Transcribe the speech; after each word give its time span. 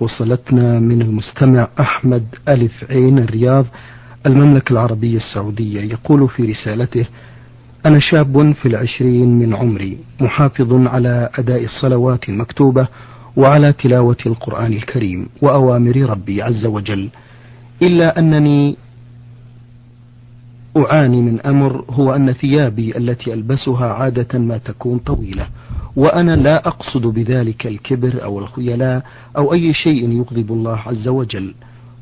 وصلتنا 0.00 0.80
من 0.80 1.02
المستمع 1.02 1.68
أحمد 1.80 2.24
ألف 2.48 2.84
عين 2.90 3.18
الرياض 3.18 3.66
المملكة 4.26 4.72
العربية 4.72 5.16
السعودية. 5.16 5.80
يقول 5.80 6.28
في 6.28 6.42
رسالته 6.42 7.06
أنا 7.86 7.98
شاب 8.00 8.52
في 8.52 8.68
العشرين 8.68 9.38
من 9.38 9.54
عمري 9.54 9.98
محافظ 10.20 10.86
على 10.86 11.30
أداء 11.34 11.64
الصلوات 11.64 12.28
المكتوبة 12.28 12.86
وعلى 13.36 13.72
تلاوة 13.72 14.16
القرآن 14.26 14.72
الكريم 14.72 15.28
وأوامر 15.42 15.96
ربي 15.96 16.42
عز 16.42 16.66
وجل. 16.66 17.08
إلا 17.82 18.18
أنني 18.18 18.76
أعاني 20.76 21.20
من 21.20 21.40
أمر 21.40 21.84
هو 21.90 22.14
أن 22.14 22.32
ثيابي 22.32 22.96
التي 22.96 23.34
ألبسها 23.34 23.86
عادة 23.92 24.38
ما 24.38 24.58
تكون 24.58 24.98
طويلة. 24.98 25.48
وأنا 25.96 26.36
لا 26.36 26.68
أقصد 26.68 27.06
بذلك 27.06 27.66
الكبر 27.66 28.24
أو 28.24 28.38
الخيلاء 28.38 29.02
أو 29.36 29.52
أي 29.52 29.74
شيء 29.74 30.10
يغضب 30.10 30.52
الله 30.52 30.78
عز 30.78 31.08
وجل. 31.08 31.54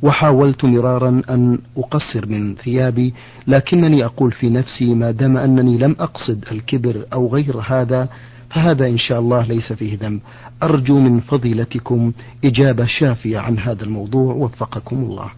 وحاولت 0.02 0.64
مرارا 0.64 1.22
أن 1.30 1.58
أقصر 1.76 2.26
من 2.26 2.54
ثيابي 2.54 3.14
لكنني 3.46 4.04
أقول 4.04 4.32
في 4.32 4.50
نفسي 4.50 4.94
ما 4.94 5.10
دام 5.10 5.36
أنني 5.36 5.78
لم 5.78 5.96
أقصد 6.00 6.44
الكبر 6.52 7.04
أو 7.12 7.28
غير 7.28 7.56
هذا 7.56 8.08
فهذا 8.50 8.86
إن 8.86 8.98
شاء 8.98 9.20
الله 9.20 9.46
ليس 9.46 9.72
فيه 9.72 9.98
ذنب. 9.98 10.20
أرجو 10.62 10.98
من 10.98 11.20
فضيلتكم 11.20 12.12
إجابة 12.44 12.86
شافية 12.86 13.38
عن 13.38 13.58
هذا 13.58 13.84
الموضوع. 13.84 14.34
وفقكم 14.34 14.96
الله. 14.96 15.30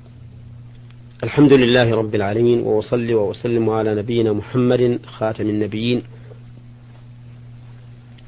الحمد 1.25 1.53
لله 1.53 1.95
رب 1.95 2.15
العالمين 2.15 2.61
وأصلي 2.61 3.15
وأسلم 3.15 3.71
على 3.71 3.95
نبينا 3.95 4.33
محمد 4.33 4.99
خاتم 5.07 5.49
النبيين. 5.49 6.03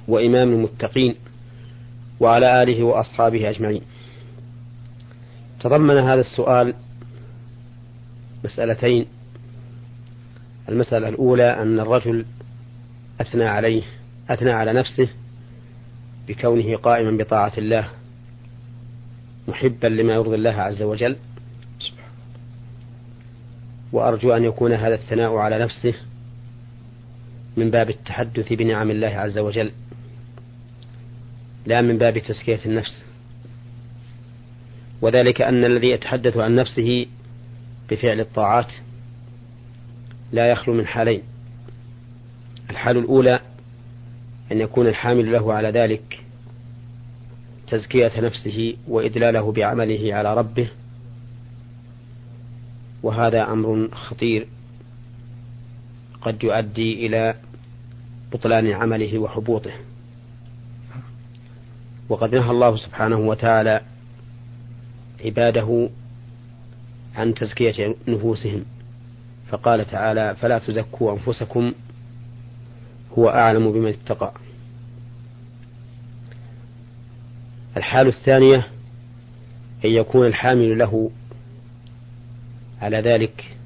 وإمام 0.08 0.52
المتقين 0.52 1.14
وعلى 2.20 2.62
آله 2.62 2.82
وأصحابه 2.82 3.50
أجمعين. 3.50 3.82
تضمن 5.60 5.98
هذا 5.98 6.20
السؤال 6.20 6.74
مسألتين. 8.44 9.06
المسألة 10.68 11.08
الأولى 11.08 11.62
أن 11.62 11.80
الرجل 11.80 12.24
أثنى 13.20 13.44
عليه 13.44 13.82
أثنى 14.30 14.50
على 14.50 14.72
نفسه 14.72 15.08
بكونه 16.28 16.76
قائما 16.76 17.16
بطاعة 17.16 17.52
الله 17.58 17.88
محبا 19.48 19.86
لما 19.86 20.12
يرضي 20.12 20.34
الله 20.34 20.50
عز 20.54 20.82
وجل. 20.82 21.16
وأرجو 23.92 24.32
أن 24.32 24.44
يكون 24.44 24.72
هذا 24.72 24.94
الثناء 24.94 25.36
على 25.36 25.58
نفسه 25.58 25.94
من 27.56 27.70
باب 27.70 27.90
التحدث 27.90 28.52
بنعم 28.52 28.90
الله 28.90 29.08
عز 29.08 29.38
وجل. 29.38 29.70
لا 31.66 31.80
من 31.82 31.98
باب 31.98 32.18
تزكية 32.18 32.60
النفس. 32.66 33.02
وذلك 35.02 35.42
أن 35.42 35.64
الذي 35.64 35.90
يتحدث 35.90 36.36
عن 36.36 36.54
نفسه 36.54 37.06
بفعل 37.90 38.20
الطاعات 38.20 38.72
لا 40.32 40.50
يخلو 40.50 40.74
من 40.74 40.86
حالين. 40.86 41.22
الحال 42.70 42.98
الأولى 42.98 43.40
أن 44.52 44.60
يكون 44.60 44.86
الحامل 44.86 45.32
له 45.32 45.52
على 45.52 45.70
ذلك 45.70 46.24
تزكية 47.68 48.20
نفسه 48.20 48.76
وإدلاله 48.88 49.52
بعمله 49.52 50.14
على 50.14 50.34
ربه 50.34 50.68
وهذا 53.02 53.52
أمر 53.52 53.88
خطير 53.92 54.46
قد 56.22 56.44
يؤدي 56.44 57.06
إلى 57.06 57.34
بطلان 58.32 58.72
عمله 58.72 59.18
وحبوطه. 59.18 59.72
وقد 62.08 62.34
نهى 62.34 62.50
الله 62.50 62.76
سبحانه 62.76 63.16
وتعالى 63.16 63.80
عباده 65.24 65.88
عن 67.16 67.34
تزكية 67.34 67.94
نفوسهم. 68.08 68.64
فقال 69.48 69.86
تعالى 69.90 70.36
فلا 70.40 70.58
تزكوا 70.58 71.12
أنفسكم 71.12 71.72
هو 73.18 73.28
أعلم 73.28 73.72
بمن 73.72 73.88
اتقى. 73.88 74.32
الحال 77.76 78.06
الثانية 78.06 78.68
أن 79.84 79.90
يكون 79.90 80.26
الحامل 80.26 80.78
له 80.78 81.10
على 82.82 83.00
ذلك 83.00 83.56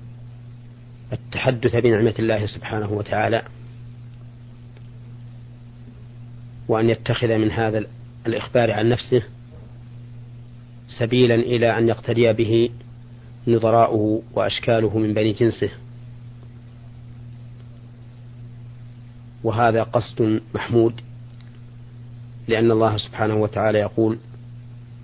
التحدث 1.13 1.77
بنعمة 1.77 2.15
الله 2.19 2.47
سبحانه 2.47 2.93
وتعالى 2.93 3.43
وأن 6.69 6.91
يتخذ 6.91 7.39
من 7.39 7.51
هذا 7.51 7.79
الإخبار 8.27 8.73
عن 8.73 8.89
نفسه 8.89 9.23
سبيلا 10.99 11.35
إلى 11.35 11.79
أن 11.79 11.89
يقتدي 11.89 12.33
به 12.33 12.71
نظراؤه 13.49 14.23
وأشكاله 14.35 14.99
من 14.99 15.15
بني 15.15 15.33
جنسه. 15.33 15.71
وهذا 19.45 19.83
قصد 19.83 20.41
محمود 20.55 21.01
لأن 22.49 22.71
الله 22.71 22.97
سبحانه 22.97 23.37
وتعالى 23.37 23.79
يقول 23.79 24.19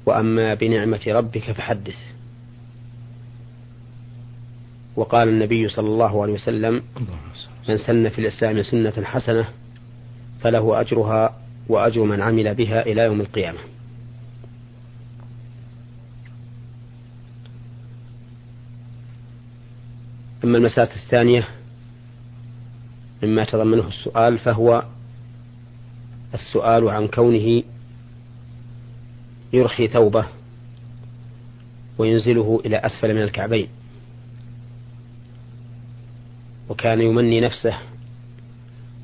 وأما 0.06 0.54
بنعمة 0.54 1.00
ربك 1.06 1.52
فحدث. 1.52 1.96
وقال 4.96 5.28
النبي 5.28 5.68
صلى 5.68 5.86
الله 5.88 6.22
عليه 6.22 6.32
وسلم 6.32 6.82
من 7.68 7.76
سن 7.76 8.08
في 8.08 8.18
الإسلام 8.18 8.62
سنة 8.62 9.04
حسنة 9.04 9.48
فله 10.40 10.80
أجرها 10.80 11.43
وأجر 11.68 12.02
من 12.02 12.20
عمل 12.20 12.54
بها 12.54 12.86
إلى 12.86 13.02
يوم 13.02 13.20
القيامة. 13.20 13.58
أما 20.44 20.58
المسألة 20.58 20.96
الثانية 20.96 21.48
مما 23.22 23.42
يتضمنه 23.42 23.88
السؤال 23.88 24.38
فهو 24.38 24.84
السؤال 26.34 26.88
عن 26.88 27.08
كونه 27.08 27.62
يرخي 29.52 29.88
ثوبه 29.88 30.26
وينزله 31.98 32.62
إلى 32.66 32.76
أسفل 32.76 33.14
من 33.14 33.22
الكعبين. 33.22 33.68
وكان 36.68 37.00
يمني 37.00 37.40
نفسه 37.40 37.78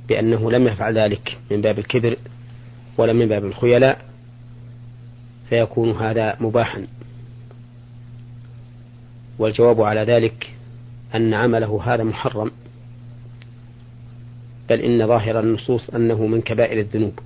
بأنه 0.08 0.50
لم 0.50 0.66
يفعل 0.66 0.98
ذلك 0.98 1.38
من 1.50 1.60
باب 1.60 1.78
الكبر 1.78 2.16
ولا 3.00 3.12
من 3.12 3.28
باب 3.28 3.44
الخيلاء 3.44 4.04
فيكون 5.48 5.90
هذا 5.90 6.36
مباحا. 6.40 6.86
والجواب 9.38 9.82
على 9.82 10.00
ذلك 10.00 10.54
أن 11.14 11.34
عمله 11.34 11.80
هذا 11.84 12.04
محرم 12.04 12.50
بل 14.68 14.80
إن 14.80 15.06
ظاهر 15.06 15.40
النصوص 15.40 15.90
أنه 15.90 16.26
من 16.26 16.40
كبائر 16.40 16.80
الذنوب. 16.80 17.18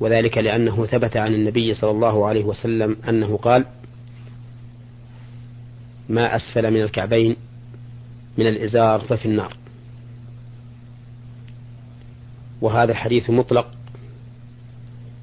وذلك 0.00 0.38
لأنه 0.38 0.86
ثبت 0.86 1.16
عن 1.16 1.34
النبي 1.34 1.74
صلى 1.74 1.90
الله 1.90 2.26
عليه 2.26 2.44
وسلم 2.44 2.96
أنه 3.08 3.36
قال 3.36 3.64
ما 6.08 6.36
أسفل 6.36 6.70
من 6.70 6.82
الكعبين 6.82 7.36
من 8.38 8.46
الإزار 8.46 9.00
ففي 9.00 9.26
النار. 9.26 9.65
وهذا 12.60 12.94
حديث 12.94 13.30
مطلق 13.30 13.70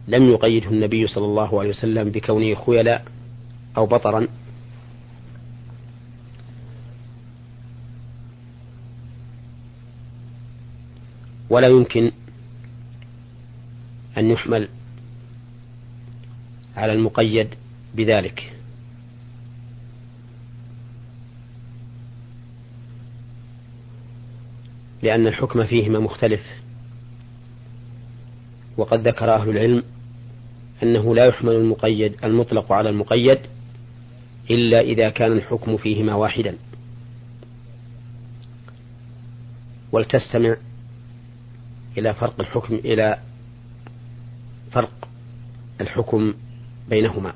لم 0.08 0.30
يقيده 0.30 0.70
النبي 0.70 1.08
صلى 1.08 1.26
الله 1.26 1.60
عليه 1.60 1.70
وسلم 1.70 2.10
بكونه 2.10 2.56
خيلاء 2.56 3.06
أو 3.78 3.86
بطرا. 3.86 4.28
ولا 11.50 11.68
يمكن 11.68 12.12
أن 14.18 14.32
يحمل 14.32 14.68
على 16.76 16.94
المقيد 16.94 17.48
بذلك. 17.96 18.54
لأن 25.04 25.28
الحكم 25.28 25.66
فيهما 25.66 26.00
مختلف. 26.00 26.63
وقد 28.78 29.08
ذكر 29.08 29.34
أهل 29.36 29.50
العلم 29.50 29.84
أنه 30.84 31.16
لا 31.16 31.26
يحمل 31.26 31.54
المقيد 31.54 32.16
المطلق 32.24 32.72
على 32.72 32.90
المقيد 32.90 33.40
إلا 34.52 34.82
إذا 34.82 35.10
كان 35.10 35.32
الحكم 35.32 35.78
فيهما 35.78 36.16
واحدا. 36.16 36.56
ولتستمع 39.92 40.56
إلى 41.98 42.14
فرق 42.14 42.40
الحكم 42.40 42.76
إلى 42.76 43.20
فرق 44.72 45.08
الحكم 45.82 46.34
بينهما. 46.90 47.34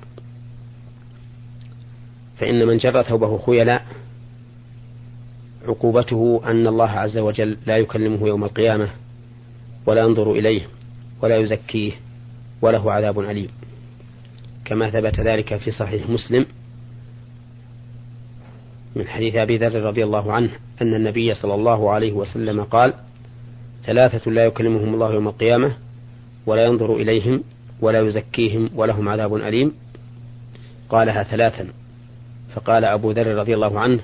فإن 2.40 2.68
من 2.68 2.78
جر 2.78 3.04
ثوبه 3.04 3.38
خيلاء 3.38 3.86
عقوبته 5.68 6.42
أن 6.46 6.68
الله 6.68 6.90
عز 6.90 7.18
وجل 7.18 7.58
لا 7.66 7.78
يكلمه 7.78 8.28
يوم 8.28 8.44
القيامة 8.44 8.90
ولا 9.86 10.02
ينظر 10.02 10.32
إليه. 10.32 10.77
ولا 11.22 11.38
يزكيه 11.38 11.92
وله 12.62 12.92
عذاب 12.92 13.20
أليم. 13.20 13.50
كما 14.66 14.90
ثبت 14.90 15.20
ذلك 15.20 15.58
في 15.58 15.72
صحيح 15.72 16.10
مسلم 16.10 16.46
من 18.96 19.08
حديث 19.08 19.36
أبي 19.36 19.58
ذر 19.58 19.82
رضي 19.84 20.04
الله 20.04 20.34
عنه 20.34 20.50
أن 20.82 20.94
النبي 20.94 21.34
صلى 21.34 21.56
الله 21.56 21.92
عليه 21.92 22.12
وسلم 22.12 22.64
قال 22.64 22.94
ثلاثة 23.86 24.32
لا 24.32 24.46
يكلمهم 24.46 24.94
الله 24.94 25.14
يوم 25.14 25.28
القيامة 25.28 25.76
ولا 26.46 26.66
ينظر 26.66 26.96
إليهم 26.96 27.44
ولا 27.82 28.02
يزكيهم 28.02 28.70
ولهم 28.76 29.10
عذاب 29.10 29.36
أليم. 29.36 29.72
قالها 30.90 31.24
ثلاثا. 31.24 31.68
فقال 32.56 32.86
أبو 32.86 33.12
ذر 33.12 33.36
رضي 33.36 33.54
الله 33.54 33.80
عنه 33.80 34.00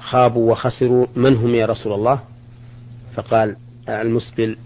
خابوا 0.00 0.52
وخسروا 0.52 1.06
من 1.16 1.36
هم 1.36 1.54
يا 1.54 1.66
رسول 1.66 1.92
الله؟ 1.92 2.20
فقال 3.14 3.56
المسبل 3.88 4.56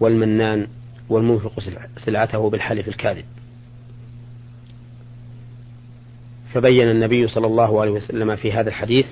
والمنان 0.00 0.66
والمنفق 1.08 1.52
سلعته 2.04 2.50
بالحلف 2.50 2.88
الكاذب. 2.88 3.24
فبين 6.54 6.90
النبي 6.90 7.28
صلى 7.28 7.46
الله 7.46 7.80
عليه 7.80 7.90
وسلم 7.90 8.36
في 8.36 8.52
هذا 8.52 8.68
الحديث 8.68 9.06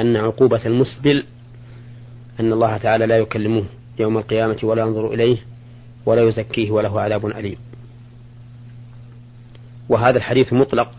أن 0.00 0.16
عقوبة 0.16 0.66
المسبل 0.66 1.24
أن 2.40 2.52
الله 2.52 2.76
تعالى 2.76 3.06
لا 3.06 3.18
يكلمه 3.18 3.64
يوم 3.98 4.18
القيامة 4.18 4.58
ولا 4.62 4.82
ينظر 4.82 5.14
إليه 5.14 5.36
ولا 6.06 6.22
يزكيه 6.22 6.70
وله 6.70 7.00
عذاب 7.00 7.26
أليم. 7.26 7.56
وهذا 9.88 10.16
الحديث 10.16 10.52
مطلق 10.52 10.90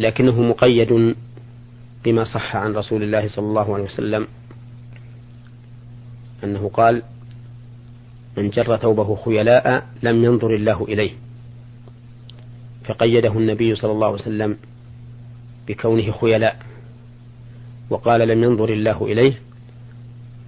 لكنه 0.00 0.42
مقيد 0.42 1.16
بما 2.04 2.24
صح 2.24 2.56
عن 2.56 2.72
رسول 2.72 3.02
الله 3.02 3.28
صلى 3.28 3.46
الله 3.46 3.74
عليه 3.74 3.84
وسلم 3.84 4.26
أنه 6.44 6.68
قال 6.68 7.02
من 8.40 8.50
جر 8.50 8.76
ثوبه 8.76 9.16
خيلاء 9.16 9.86
لم 10.02 10.24
ينظر 10.24 10.54
الله 10.54 10.84
إليه. 10.84 11.10
فقيده 12.84 13.32
النبي 13.32 13.74
صلى 13.74 13.92
الله 13.92 14.06
عليه 14.06 14.22
وسلم 14.22 14.56
بكونه 15.68 16.12
خيلاء 16.12 16.56
وقال 17.90 18.28
لم 18.28 18.42
ينظر 18.44 18.68
الله 18.68 19.06
إليه. 19.06 19.34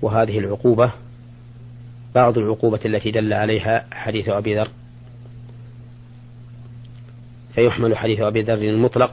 وهذه 0.02 0.38
العقوبة 0.38 0.90
بعض 2.14 2.38
العقوبة 2.38 2.80
التي 2.84 3.10
دل 3.10 3.32
عليها 3.32 3.86
حديث 3.92 4.28
أبي 4.28 4.56
ذر. 4.56 4.68
فيحمل 7.54 7.96
حديث 7.96 8.20
أبي 8.20 8.42
ذر 8.42 8.54
المطلق 8.54 9.12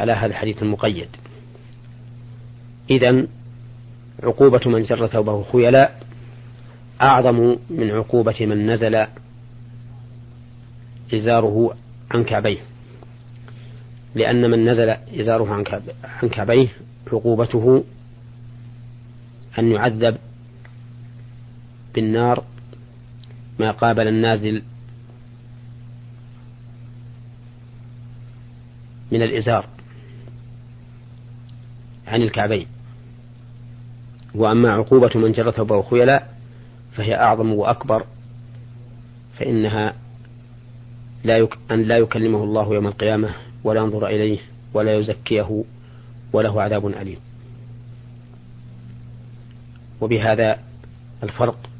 على 0.00 0.12
هذا 0.12 0.26
الحديث 0.26 0.62
المقيد. 0.62 1.08
إذا 2.90 3.26
عقوبة 4.22 4.60
من 4.66 4.82
جر 4.82 5.06
ثوبه 5.06 5.44
خيلاء 5.52 6.03
أعظم 7.02 7.56
من 7.70 7.90
عقوبة 7.90 8.46
من 8.46 8.70
نزل 8.70 9.06
إزاره 11.14 11.76
عن 12.10 12.24
كعبيه. 12.24 12.58
لأن 14.14 14.50
من 14.50 14.68
نزل 14.70 14.90
إزاره 15.20 15.64
عن 16.22 16.28
كعبيه 16.28 16.68
عقوبته 17.12 17.84
أن 19.58 19.72
يعذب 19.72 20.16
بالنار 21.94 22.44
ما 23.58 23.70
قابل 23.70 24.08
النازل 24.08 24.62
من 29.12 29.22
الإزار 29.22 29.66
عن 32.06 32.22
الكعبين. 32.22 32.66
وأما 34.34 34.72
عقوبة 34.72 35.10
من 35.14 35.32
جر 35.32 35.50
ثوبه 35.50 35.82
خيلاء 35.82 36.33
فهي 36.96 37.14
أعظم 37.14 37.52
وأكبر 37.52 38.04
فإنها 39.38 39.94
لا 41.24 41.38
يك... 41.38 41.58
أن 41.70 41.82
لا 41.82 41.96
يكلمه 41.96 42.44
الله 42.44 42.74
يوم 42.74 42.86
القيامة 42.86 43.34
ولا 43.64 43.80
ينظر 43.80 44.06
إليه 44.06 44.38
ولا 44.74 44.94
يزكيه 44.94 45.64
وله 46.32 46.62
عذاب 46.62 46.86
أليم. 46.86 47.18
وبهذا 50.00 50.58
الفرق 51.22 51.70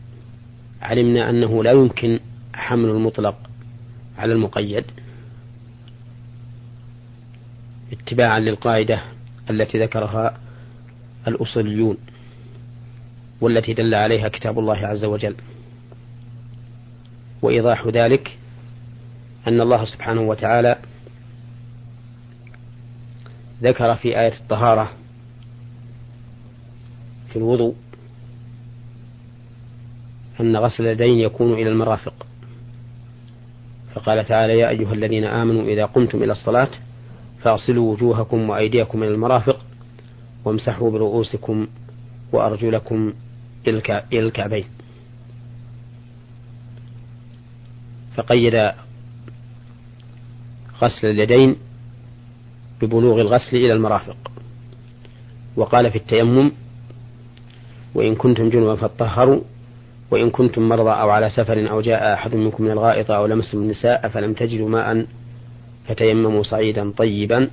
علمنا 0.82 1.30
أنه 1.30 1.64
لا 1.64 1.72
يمكن 1.72 2.20
حمل 2.54 2.88
المطلق 2.88 3.36
على 4.18 4.32
المقيد 4.32 4.84
اتباعا 7.92 8.40
للقاعدة 8.40 9.00
التي 9.50 9.82
ذكرها 9.82 10.38
الأصوليون. 11.28 11.96
والتي 13.40 13.74
دل 13.74 13.94
عليها 13.94 14.28
كتاب 14.28 14.58
الله 14.58 14.86
عز 14.86 15.04
وجل. 15.04 15.34
وإيضاح 17.42 17.86
ذلك 17.86 18.36
أن 19.48 19.60
الله 19.60 19.84
سبحانه 19.84 20.20
وتعالى 20.20 20.78
ذكر 23.62 23.94
في 23.94 24.20
آية 24.20 24.32
الطهارة 24.40 24.90
في 27.28 27.36
الوضوء 27.36 27.74
أن 30.40 30.56
غسل 30.56 30.82
اليدين 30.82 31.18
يكون 31.18 31.52
إلى 31.52 31.70
المرافق. 31.70 32.26
فقال 33.94 34.24
تعالى 34.26 34.58
يا 34.58 34.68
أيها 34.68 34.92
الذين 34.92 35.24
آمنوا 35.24 35.62
إذا 35.62 35.84
قمتم 35.84 36.22
إلى 36.22 36.32
الصلاة 36.32 36.68
فاغسلوا 37.42 37.92
وجوهكم 37.92 38.50
وأيديكم 38.50 39.02
إلى 39.02 39.14
المرافق 39.14 39.60
وامسحوا 40.44 40.90
برؤوسكم 40.90 41.66
وأرجلكم 42.32 43.12
إلى 43.68 44.20
الكعبين. 44.26 44.64
فقيد 48.16 48.72
غسل 50.82 51.06
اليدين 51.06 51.56
ببلوغ 52.82 53.20
الغسل 53.20 53.56
إلى 53.56 53.72
المرافق. 53.72 54.16
وقال 55.56 55.90
في 55.90 55.96
التيمم 55.96 56.52
وإن 57.94 58.14
كنتم 58.14 58.48
جنبا 58.48 58.74
فاطهروا 58.74 59.40
وإن 60.10 60.30
كنتم 60.30 60.68
مرضى 60.68 60.90
أو 60.90 61.10
على 61.10 61.30
سفر 61.30 61.70
أو 61.70 61.80
جاء 61.80 62.14
أحد 62.14 62.34
منكم 62.34 62.64
من 62.64 62.70
الغائط 62.70 63.10
أو 63.10 63.26
لمسوا 63.26 63.60
النساء 63.60 64.08
فلم 64.08 64.32
تجدوا 64.32 64.68
ماء 64.68 65.06
فتيمموا 65.88 66.42
صعيدا 66.42 66.90
طيبا 66.90 67.50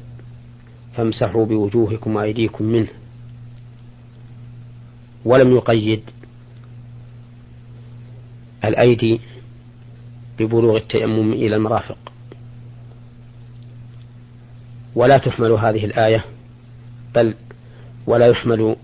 فامسحوا 0.93 1.45
بوجوهكم 1.45 2.15
وأيديكم 2.15 2.65
منه. 2.65 2.87
ولم 5.25 5.55
يقيد 5.55 6.01
الأيدي 8.65 9.19
ببلوغ 10.39 10.77
التيمم 10.77 11.33
إلى 11.33 11.55
المرافق. 11.55 11.97
ولا 14.95 15.17
تحمل 15.17 15.51
هذه 15.51 15.85
الآية 15.85 16.25
بل 17.15 17.35
ولا 18.07 18.27
يحمل 18.27 18.75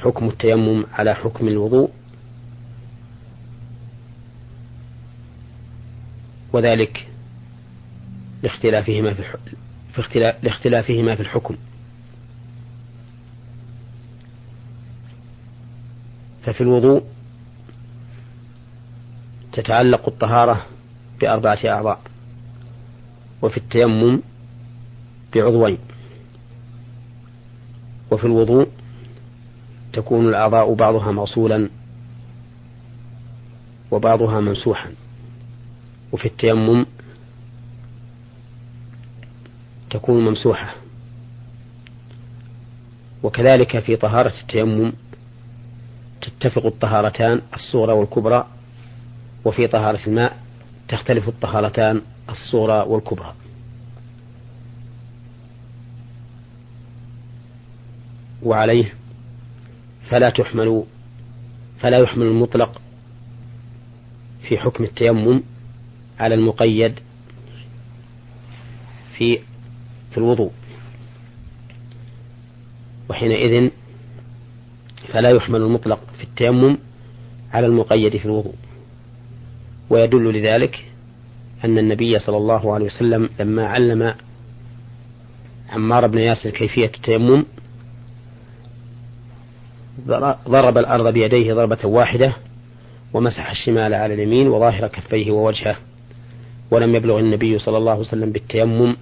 حكم 0.00 0.28
التيمم 0.28 0.86
على 0.92 1.14
حكم 1.14 1.48
الوضوء. 1.48 1.90
وذلك 6.52 7.08
لاختلافهما 8.42 9.14
في 9.14 9.22
في 9.92 9.98
اختلاف 9.98 10.44
لاختلافهما 10.44 11.14
في 11.14 11.20
الحكم. 11.22 11.56
ففي 16.48 16.60
الوضوء 16.60 17.02
تتعلق 19.52 20.08
الطهارة 20.08 20.66
بأربعة 21.20 21.58
أعضاء 21.64 22.00
وفي 23.42 23.56
التيمم 23.56 24.20
بعضوين 25.34 25.78
وفي 28.10 28.24
الوضوء 28.24 28.68
تكون 29.92 30.28
الأعضاء 30.28 30.74
بعضها 30.74 31.12
موصولا 31.12 31.68
وبعضها 33.90 34.40
ممسوحا 34.40 34.90
وفي 36.12 36.26
التيمم 36.26 36.86
تكون 39.90 40.24
ممسوحة 40.24 40.74
وكذلك 43.22 43.78
في 43.78 43.96
طهارة 43.96 44.32
التيمم 44.42 44.92
تتفق 46.28 46.66
الطهارتان 46.66 47.42
الصغرى 47.54 47.92
والكبرى 47.92 48.46
وفي 49.44 49.66
طهارة 49.66 50.00
الماء 50.06 50.38
تختلف 50.88 51.28
الطهارتان 51.28 52.02
الصغرى 52.30 52.84
والكبرى. 52.88 53.34
وعليه 58.42 58.94
فلا 60.10 60.30
تحمل 60.30 60.84
فلا 61.80 61.98
يحمل 61.98 62.26
المطلق 62.26 62.80
في 64.42 64.58
حكم 64.58 64.84
التيمم 64.84 65.42
على 66.20 66.34
المقيد 66.34 67.00
في 69.16 69.38
في 70.10 70.18
الوضوء. 70.18 70.52
وحينئذ 73.10 73.70
فلا 75.12 75.30
يحمل 75.30 75.60
المطلق 75.60 75.98
في 76.18 76.24
التيمم 76.24 76.78
على 77.52 77.66
المقيد 77.66 78.16
في 78.16 78.24
الوضوء. 78.24 78.54
ويدل 79.90 80.32
لذلك 80.32 80.84
أن 81.64 81.78
النبي 81.78 82.18
صلى 82.18 82.36
الله 82.36 82.74
عليه 82.74 82.86
وسلم 82.86 83.28
لما 83.40 83.66
علم 83.66 84.14
عمار 85.70 86.06
بن 86.06 86.18
ياسر 86.18 86.50
كيفية 86.50 86.86
التيمم 86.96 87.44
ضرب 90.48 90.78
الأرض 90.78 91.12
بيديه 91.12 91.54
ضربة 91.54 91.78
واحدة 91.84 92.32
ومسح 93.14 93.50
الشمال 93.50 93.94
على 93.94 94.14
اليمين 94.14 94.48
وظاهر 94.48 94.86
كفيه 94.86 95.30
ووجهه 95.30 95.76
ولم 96.70 96.94
يبلغ 96.94 97.18
النبي 97.18 97.58
صلى 97.58 97.78
الله 97.78 97.90
عليه 97.90 98.00
وسلم 98.00 98.32
بالتيمم 98.32 98.96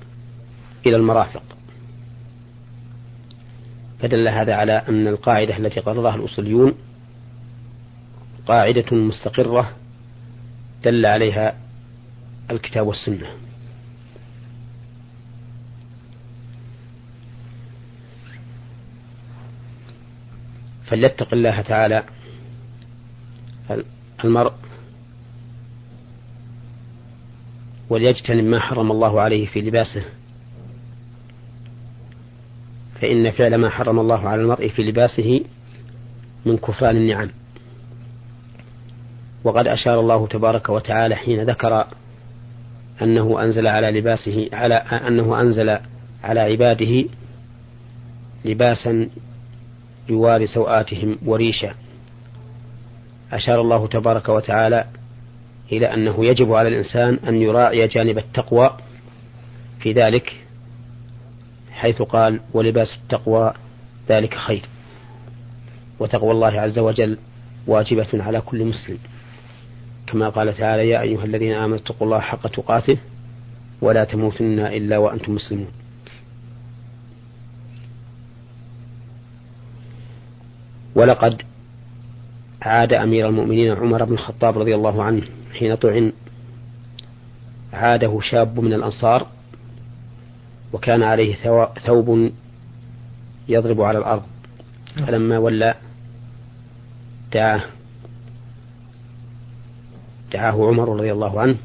إلى 0.86 0.96
المرافق. 0.96 1.42
فدل 4.00 4.28
هذا 4.28 4.54
على 4.54 4.72
أن 4.88 5.08
القاعدة 5.08 5.56
التي 5.56 5.80
قررها 5.80 6.14
الأصوليون 6.14 6.74
قاعدة 8.46 8.96
مستقرة 8.96 9.72
دل 10.84 11.06
عليها 11.06 11.56
الكتاب 12.50 12.86
والسنة. 12.86 13.26
فليتق 20.86 21.34
الله 21.34 21.60
تعالى 21.60 22.04
المرء 24.24 24.52
وليجتنب 27.90 28.44
ما 28.44 28.60
حرم 28.60 28.92
الله 28.92 29.20
عليه 29.20 29.46
في 29.46 29.60
لباسه 29.60 30.04
فإن 33.00 33.30
فعل 33.30 33.54
ما 33.54 33.70
حرم 33.70 33.98
الله 33.98 34.28
على 34.28 34.42
المرء 34.42 34.68
في 34.68 34.82
لباسه 34.82 35.40
من 36.46 36.56
كفران 36.56 36.96
النعم. 36.96 37.30
وقد 39.44 39.66
أشار 39.66 40.00
الله 40.00 40.26
تبارك 40.26 40.68
وتعالى 40.68 41.16
حين 41.16 41.42
ذكر 41.42 41.86
أنه 43.02 43.42
أنزل 43.42 43.66
على 43.66 44.00
لباسه 44.00 44.48
على 44.52 44.74
أنه 44.74 45.40
أنزل 45.40 45.78
على 46.24 46.40
عباده 46.40 47.04
لباسا 48.44 49.08
يواري 50.08 50.46
سوآتهم 50.46 51.18
وريشا. 51.26 51.74
أشار 53.32 53.60
الله 53.60 53.86
تبارك 53.86 54.28
وتعالى 54.28 54.84
إلى 55.72 55.94
أنه 55.94 56.24
يجب 56.24 56.52
على 56.52 56.68
الإنسان 56.68 57.18
أن 57.28 57.42
يراعي 57.42 57.86
جانب 57.86 58.18
التقوى 58.18 58.76
في 59.80 59.92
ذلك 59.92 60.45
حيث 61.76 62.02
قال 62.02 62.40
ولباس 62.52 62.94
التقوى 62.94 63.52
ذلك 64.08 64.34
خير. 64.34 64.62
وتقوى 66.00 66.30
الله 66.30 66.60
عز 66.60 66.78
وجل 66.78 67.18
واجبة 67.66 68.08
على 68.14 68.40
كل 68.40 68.64
مسلم. 68.64 68.98
كما 70.06 70.28
قال 70.28 70.56
تعالى 70.56 70.88
يا 70.88 71.00
أيها 71.00 71.24
الذين 71.24 71.52
آمنوا 71.52 71.76
اتقوا 71.76 72.06
الله 72.06 72.20
حق 72.20 72.46
تقاته 72.46 72.98
ولا 73.80 74.04
تموتن 74.04 74.58
إلا 74.58 74.98
وأنتم 74.98 75.34
مسلمون. 75.34 75.68
ولقد 80.94 81.42
عاد 82.62 82.92
أمير 82.92 83.28
المؤمنين 83.28 83.72
عمر 83.72 84.04
بن 84.04 84.12
الخطاب 84.12 84.58
رضي 84.58 84.74
الله 84.74 85.02
عنه 85.02 85.22
حين 85.58 85.74
طعن. 85.74 86.12
عاده 87.72 88.20
شاب 88.20 88.60
من 88.60 88.72
الأنصار 88.72 89.26
وكان 90.76 91.02
عليه 91.02 91.34
ثوب 91.86 92.30
يضرب 93.48 93.80
على 93.80 93.98
الأرض. 93.98 94.22
فلما 95.06 95.38
ولى 95.38 95.74
دعاه 97.32 97.64
دعاه 100.32 100.66
عمر 100.68 100.96
رضي 100.96 101.12
الله 101.12 101.40
عنه 101.40 101.56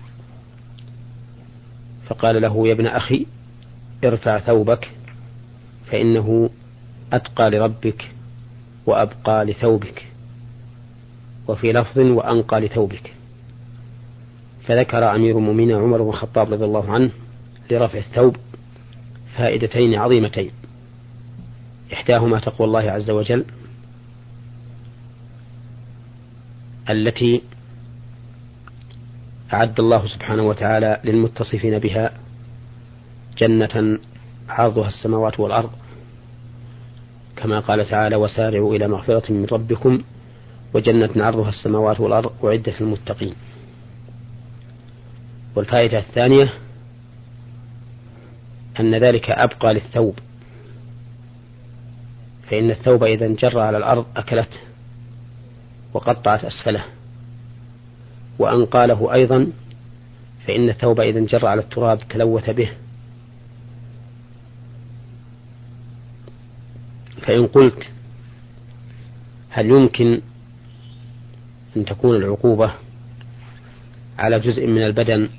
فقال 2.08 2.42
له 2.42 2.68
يا 2.68 2.74
ابن 2.74 2.86
أخي 2.88 3.26
ارفع 4.04 4.40
ثوبك 4.40 4.92
فإنه 5.86 6.50
أتقى 7.14 7.50
لربك 7.50 8.12
وأبقى 8.86 9.46
لثوبك 9.46 10.08
وفي 11.48 11.74
لفظ 11.74 12.00
وأنقى 12.00 12.60
لثوبك. 12.60 13.14
فذكر 14.64 15.16
أمير 15.16 15.38
المؤمنين 15.38 15.76
عمر 15.76 16.02
بن 16.02 16.10
الخطاب 16.10 16.54
رضي 16.54 16.66
الله 16.66 16.92
عنه 16.92 17.12
لرفع 17.72 17.98
الثوب 17.98 18.36
فائدتين 19.38 19.96
عظيمتين. 19.96 20.52
إحداهما 21.94 22.40
تقوى 22.40 22.68
الله 22.68 22.92
عز 22.92 23.10
وجل 23.10 23.46
التي 26.90 27.42
أعد 29.54 29.80
الله 29.80 30.08
سبحانه 30.08 30.44
وتعالى 30.44 31.02
للمتصفين 31.04 31.80
بها 31.80 32.14
جنة 33.38 34.00
عرضها 34.50 34.88
السماوات 34.88 35.40
والأرض 35.40 35.72
كما 37.36 37.60
قال 37.60 37.90
تعالى 37.90 38.16
وسارعوا 38.16 38.76
إلى 38.76 38.88
مغفرة 38.88 39.32
من 39.32 39.46
ربكم 39.52 40.04
وجنة 40.74 41.26
عرضها 41.26 41.50
السماوات 41.50 42.00
والأرض 42.00 42.46
أعدت 42.46 42.82
للمتقين. 42.82 43.36
والفائدة 45.56 46.00
الثانية 46.00 46.54
أن 48.80 48.96
ذلك 48.96 49.30
أبقى 49.30 49.74
للثوب. 49.74 50.20
فإن 52.50 52.72
الثوب 52.72 53.04
إذا 53.04 53.26
انجر 53.26 53.60
على 53.60 53.78
الأرض 53.78 54.06
أكلته 54.16 54.60
وقطعت 55.94 56.46
أسفله. 56.46 56.84
وأنقى 58.40 58.88
له 58.88 59.14
أيضا 59.14 59.48
فإن 60.48 60.70
الثوب 60.70 61.00
إذا 61.00 61.20
انجر 61.20 61.46
على 61.46 61.62
التراب 61.62 62.00
تلوث 62.10 62.50
به. 62.50 62.72
فإن 67.22 67.48
قلت 67.48 67.90
هل 69.50 69.66
يمكن 69.66 70.22
أن 71.78 71.86
تكون 71.86 72.16
العقوبة 72.16 72.74
على 74.20 74.40
جزء 74.40 74.68
من 74.68 74.84
البدن 74.84 75.30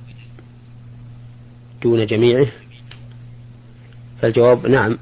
دون 1.83 2.07
جميعه؟ 2.07 2.47
فالجواب 4.23 4.67
نعم 4.67 4.99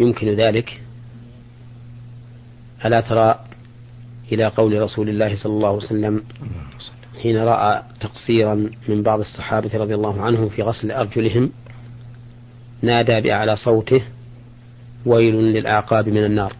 يمكن 0.00 0.28
ذلك. 0.28 0.80
ألا 2.84 3.00
ترى 3.00 3.40
إلى 4.32 4.46
قول 4.46 4.82
رسول 4.82 5.08
الله 5.08 5.36
صلى 5.36 5.52
الله 5.52 5.68
عليه 5.68 5.78
وسلم 5.78 6.22
حين 7.22 7.36
رأى 7.36 7.82
تقصيرا 8.00 8.70
من 8.88 9.02
بعض 9.02 9.20
الصحابة 9.20 9.70
رضي 9.74 9.94
الله 9.94 10.22
عنهم 10.22 10.48
في 10.48 10.62
غسل 10.62 10.90
أرجلهم 10.90 11.50
نادى 12.82 13.20
بأعلى 13.20 13.56
صوته 13.56 14.02
ويل 15.06 15.34
للأعقاب 15.34 16.08
من 16.08 16.24
النار. 16.24 16.52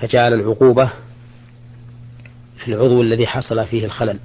فجعل 0.00 0.32
العقوبة 0.32 0.90
في 2.56 2.68
العضو 2.68 3.02
الذي 3.02 3.26
حصل 3.26 3.66
فيه 3.66 3.84
الخلل. 3.84 4.18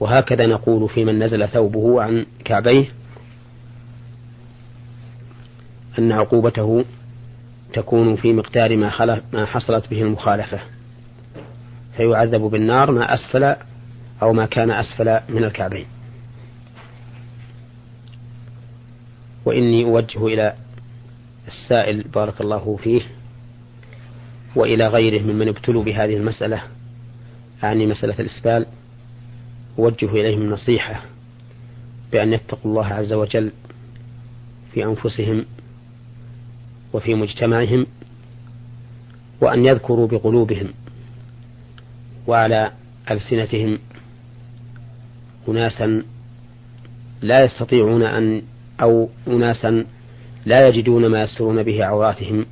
وهكذا 0.00 0.46
نقول 0.46 0.88
في 0.88 1.04
من 1.04 1.22
نزل 1.22 1.48
ثوبه 1.48 2.02
عن 2.02 2.26
كعبيه 2.44 2.99
أن 5.98 6.12
عقوبته 6.12 6.84
تكون 7.72 8.16
في 8.16 8.32
مقدار 8.32 8.76
ما, 8.76 9.20
ما 9.32 9.46
حصلت 9.46 9.90
به 9.90 10.02
المخالفة. 10.02 10.60
فيعذب 11.96 12.40
بالنار 12.40 12.90
ما 12.90 13.14
أسفل 13.14 13.56
أو 14.22 14.32
ما 14.32 14.46
كان 14.46 14.70
أسفل 14.70 15.20
من 15.28 15.44
الكعبين. 15.44 15.86
وإني 19.44 19.84
أوجه 19.84 20.26
إلى 20.26 20.54
السائل 21.46 22.02
بارك 22.02 22.40
الله 22.40 22.78
فيه 22.82 23.00
وإلى 24.56 24.88
غيره 24.88 25.22
ممن 25.22 25.48
ابتلوا 25.48 25.84
بهذه 25.84 26.16
المسألة. 26.16 26.62
أعني 27.64 27.86
مسألة 27.86 28.14
الإسبال. 28.18 28.66
أوجه 29.78 30.10
إليهم 30.10 30.42
النصيحة 30.42 31.02
بأن 32.12 32.32
يتقوا 32.32 32.70
الله 32.70 32.86
عز 32.86 33.12
وجل 33.12 33.52
في 34.72 34.84
أنفسهم 34.84 35.44
وفي 36.92 37.14
مجتمعهم 37.14 37.86
وأن 39.40 39.64
يذكروا 39.64 40.08
بقلوبهم 40.08 40.68
وعلى 42.26 42.72
ألسنتهم 43.10 43.78
أناسا 45.48 46.02
لا 47.22 47.44
يستطيعون 47.44 48.02
أن 48.02 48.42
أو 48.80 49.08
أناسا 49.28 49.84
لا 50.46 50.68
يجدون 50.68 51.06
ما 51.06 51.22
يسترون 51.22 51.62
به 51.62 51.84
عوراتهم 51.84 52.46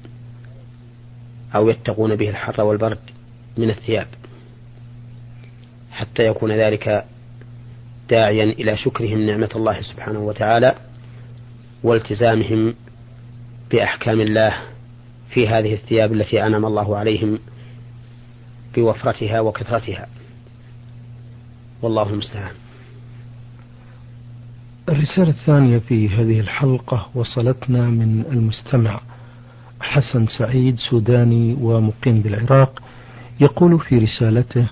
أو 1.54 1.68
يتقون 1.68 2.16
به 2.16 2.28
الحر 2.28 2.60
والبرد 2.60 2.98
من 3.56 3.70
الثياب 3.70 4.06
حتى 5.90 6.26
يكون 6.26 6.52
ذلك 6.52 7.04
داعيا 8.10 8.44
إلى 8.44 8.76
شكرهم 8.76 9.26
نعمة 9.26 9.50
الله 9.56 9.80
سبحانه 9.80 10.20
وتعالى 10.20 10.74
والتزامهم 11.82 12.74
بأحكام 13.70 14.20
الله 14.20 14.54
في 15.30 15.48
هذه 15.48 15.74
الثياب 15.74 16.12
التي 16.12 16.46
أنعم 16.46 16.64
الله 16.64 16.96
عليهم 16.96 17.38
بوفرتها 18.76 19.40
وكثرتها. 19.40 20.06
والله 21.82 22.10
المستعان. 22.10 22.54
الرسالة 24.88 25.28
الثانية 25.28 25.78
في 25.78 26.08
هذه 26.08 26.40
الحلقة 26.40 27.08
وصلتنا 27.14 27.90
من 27.90 28.24
المستمع 28.32 29.00
حسن 29.80 30.26
سعيد 30.26 30.76
سوداني 30.78 31.56
ومقيم 31.60 32.20
بالعراق 32.20 32.82
يقول 33.40 33.80
في 33.80 33.98
رسالته 33.98 34.66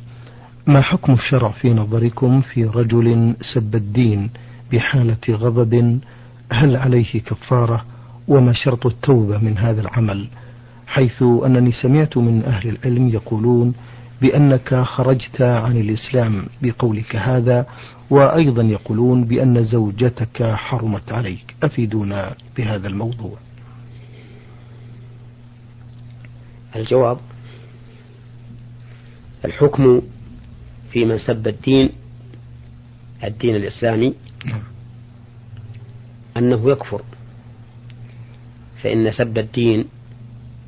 ما 0.67 0.81
حكم 0.83 1.13
الشرع 1.13 1.51
في 1.51 1.75
نظركم 1.75 2.41
في 2.41 2.65
رجل 2.65 3.35
سب 3.55 3.75
الدين 3.75 4.31
بحالة 4.73 5.17
غضب؟ 5.31 6.01
هل 6.53 6.77
عليه 6.77 7.21
كفارة 7.21 7.85
وما 8.29 8.53
شرط 8.53 8.87
التوبة 8.87 9.39
من 9.39 9.59
هذا 9.59 9.81
العمل 9.81 10.29
حيث 10.87 11.23
أنني 11.23 11.73
سمعت 11.73 12.17
من 12.17 12.45
أهل 12.45 12.69
العلم 12.69 13.09
يقولون 13.09 13.75
بأنك 14.21 14.75
خرجت 14.75 15.43
عن 15.43 15.77
الإسلام 15.77 16.47
بقولك 16.63 17.17
هذا 17.17 17.67
وأيضا 18.11 18.63
يقولون 18.63 19.25
بأن 19.25 19.65
زوجتك 19.65 20.43
حرمت 20.43 21.13
عليك. 21.13 21.55
أفيدونا 21.63 22.35
بهذا 22.57 22.89
الموضوع. 22.89 23.37
الجواب 26.77 27.19
الحكم 29.45 30.03
في 30.93 31.05
من 31.05 31.19
سب 31.19 31.49
الدين 31.49 31.91
الدين 33.25 33.57
الإسلامي 33.57 34.15
نعم. 34.45 34.63
أنه 36.37 36.71
يكفر. 36.71 37.03
فإن 38.87 39.13
سب 39.13 39.39
الدين 39.39 39.85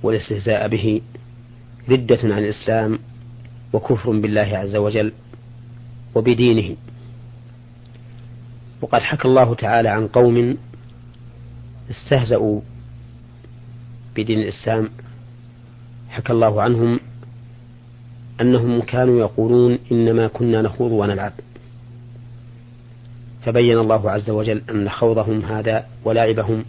والاستهزاء 0.03 0.69
به 0.69 1.01
ردة 1.89 2.19
عن 2.23 2.45
الإسلام 2.45 2.99
وكفر 3.73 4.11
بالله 4.11 4.41
عز 4.41 4.77
وجل 4.77 5.13
وبدينه. 6.15 6.77
وقد 8.83 9.01
حكى 9.01 9.29
الله 9.29 9.55
تعالى 9.55 9.89
عن 9.89 10.09
قوم 10.09 10.59
استهزأوا 11.91 12.61
بدين 14.17 14.39
الإسلام. 14.39 14.91
حكى 16.11 16.33
الله 16.33 16.63
عنهم 16.63 17.01
أنهم 18.41 18.81
كانوا 18.81 19.21
يقولون 19.21 19.79
إنما 19.93 20.29
كنا 20.29 20.63
نخوض 20.63 20.93
ونلعب. 20.93 21.33
فبين 23.43 23.79
الله 23.79 24.11
عز 24.11 24.31
وجل 24.31 24.63
أن 24.71 24.89
خوضهم 24.89 25.41
هذا 25.41 25.87
ولعبهم 26.05 26.65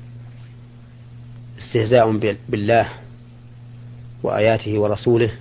استهزاء 1.59 2.35
بالله 2.49 2.89
وآياته 4.23 4.79
ورسوله 4.79 5.31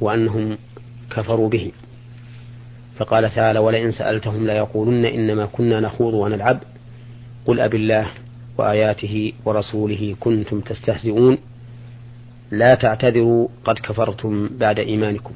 وأنهم 0.00 0.58
كفروا 1.10 1.48
به. 1.48 1.72
فقال 2.96 3.34
تعالى 3.34 3.58
ولئن 3.58 3.92
سألتهم 3.92 4.46
ليقولن 4.46 5.04
إنما 5.04 5.46
كنا 5.46 5.80
نخوض 5.80 6.14
ونلعب. 6.14 6.58
قل 7.46 7.60
أب 7.60 7.74
الله 7.74 8.10
وآياته 8.58 9.32
ورسوله 9.44 10.16
كنتم 10.20 10.60
تستهزئون. 10.60 11.38
لا 12.50 12.74
تعتذروا 12.74 13.48
قد 13.64 13.78
كفرتم 13.78 14.48
بعد 14.58 14.78
إيمانكم. 14.78 15.34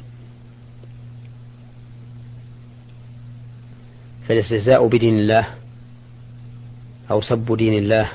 فالاستهزاء 4.29 4.87
بدين 4.87 5.19
الله 5.19 5.47
أو 7.11 7.21
سب 7.23 7.57
دين 7.57 7.75
الله 7.75 8.09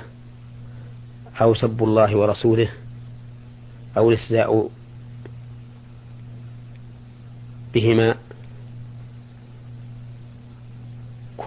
أو 1.35 1.53
سب 1.53 1.83
الله 1.83 2.17
ورسوله 2.17 2.69
أو 3.97 4.09
الاستهزاء 4.09 4.69
بهما 7.73 8.15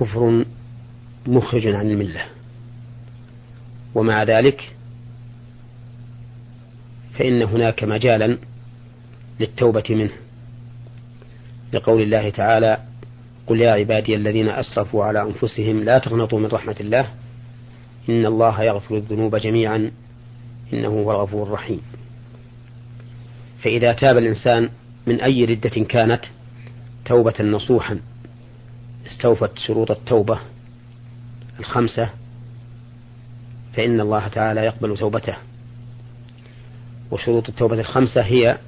كفر 0.00 0.44
مخرج 1.26 1.66
عن 1.66 1.90
الملة. 1.90 2.24
ومع 3.94 4.23
ذلك 4.23 4.75
فإن 7.18 7.42
هناك 7.42 7.84
مجالا 7.84 8.38
للتوبة 9.40 9.84
منه. 9.90 10.12
لقول 11.73 12.02
الله 12.02 12.30
تعالى 12.30 12.78
قل 13.47 13.60
يا 13.60 13.70
عبادي 13.70 14.14
الذين 14.14 14.49
أسرفوا 14.49 15.04
على 15.04 15.23
أنفسهم 15.23 15.84
لا 15.84 15.99
تقنطوا 15.99 16.38
من 16.38 16.47
رحمة 16.47 16.76
الله 16.80 17.08
إن 18.08 18.26
الله 18.26 18.62
يغفر 18.62 18.97
الذنوب 18.97 19.36
جميعا 19.36 19.90
إنه 20.73 20.88
هو 20.88 21.12
الغفور 21.12 21.43
الرحيم. 21.43 21.80
فإذا 23.62 23.93
تاب 23.93 24.19
الإنسان 24.19 24.69
من 25.06 25.21
أي 25.21 25.45
ردة 25.45 25.71
كانت 25.71 26.25
توبة 27.04 27.34
نصوحا 27.43 28.00
استوفت 29.06 29.58
شروط 29.58 29.90
التوبة 29.90 30.38
الخمسة 31.60 32.10
فإن 33.76 34.00
الله 34.00 34.28
تعالى 34.28 34.60
يقبل 34.60 34.97
توبته. 34.97 35.34
وشروط 37.10 37.49
التوبة 37.49 37.80
الخمسة 37.80 38.21
هي 38.21 38.58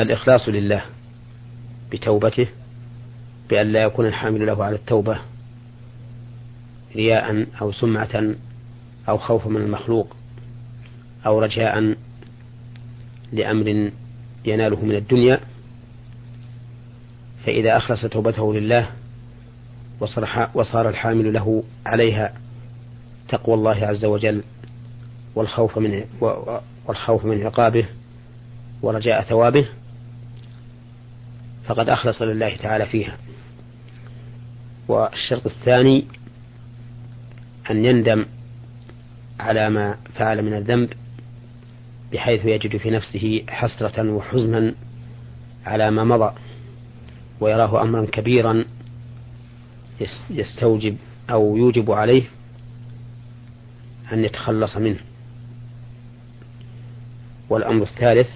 الإخلاص 0.00 0.48
لله 0.48 0.82
بتوبته 1.92 2.46
بأن 3.50 3.72
لا 3.72 3.82
يكون 3.82 4.06
الحامل 4.06 4.46
له 4.46 4.64
على 4.64 4.76
التوبة 4.76 5.18
رياء 6.96 7.46
أو 7.60 7.72
سمعة 7.72 8.34
أو 9.08 9.18
خوفا 9.18 9.48
من 9.48 9.56
المخلوق 9.56 10.16
أو 11.26 11.38
رجاء 11.38 11.94
لأمر 13.32 13.90
يناله 14.44 14.84
من 14.84 14.94
الدنيا 14.96 15.40
فإذا 17.46 17.76
أخلص 17.76 18.06
توبته 18.06 18.54
لله 18.54 18.90
وصار 20.54 20.88
الحامل 20.88 21.32
له 21.32 21.62
عليها 21.86 22.34
تقوى 23.28 23.54
الله 23.54 23.86
عز 23.86 24.04
وجل 24.04 24.42
والخوف 25.34 25.78
من 25.78 26.04
والخوف 26.86 27.24
من 27.24 27.46
عقابه 27.46 27.86
ورجاء 28.82 29.22
ثوابه 29.22 29.66
فقد 31.64 31.88
أخلص 31.88 32.22
لله 32.22 32.56
تعالى 32.56 32.86
فيها. 32.86 33.16
والشرط 34.88 35.46
الثاني 35.46 36.04
أن 37.70 37.84
يندم 37.84 38.26
على 39.40 39.70
ما 39.70 39.96
فعل 40.14 40.42
من 40.42 40.54
الذنب 40.54 40.92
بحيث 42.12 42.44
يجد 42.44 42.76
في 42.76 42.90
نفسه 42.90 43.44
حسرة 43.48 44.12
وحزنا 44.12 44.74
على 45.66 45.90
ما 45.90 46.04
مضى 46.04 46.34
ويراه 47.40 47.82
أمرا 47.82 48.06
كبيرا 48.06 48.64
يستوجب 50.30 50.96
أو 51.30 51.56
يوجب 51.56 51.90
عليه 51.90 52.22
أن 54.12 54.24
يتخلص 54.24 54.76
منه. 54.76 54.98
والأمر 57.50 57.82
الثالث 57.82 58.28